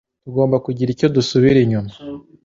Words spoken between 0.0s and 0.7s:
Tugomba